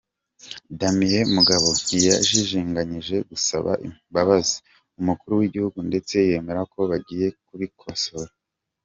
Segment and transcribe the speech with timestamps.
[0.79, 4.55] Damien Mugabo ntiyajijinganyije gusaba imbabazi
[4.99, 8.31] Umukuru w’igihugu ndetse yemera ko bagiye kubikosora.